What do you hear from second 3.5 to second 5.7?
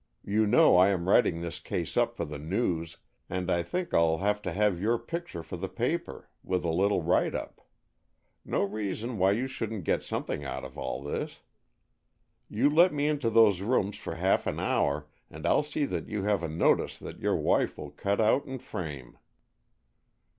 I think I'll have to have your picture for the